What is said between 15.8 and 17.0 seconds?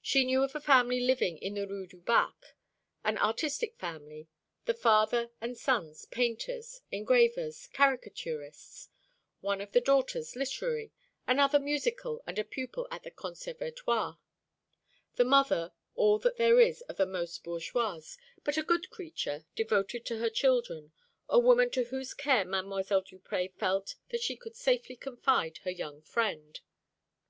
all that there is of